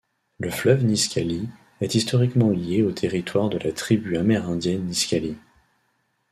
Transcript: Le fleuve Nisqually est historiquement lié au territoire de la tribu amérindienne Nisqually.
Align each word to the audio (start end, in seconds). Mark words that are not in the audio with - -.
Le 0.39 0.49
fleuve 0.49 0.83
Nisqually 0.83 1.47
est 1.79 1.93
historiquement 1.93 2.49
lié 2.49 2.81
au 2.81 2.91
territoire 2.91 3.49
de 3.49 3.59
la 3.59 3.71
tribu 3.71 4.17
amérindienne 4.17 4.81
Nisqually. 4.85 5.35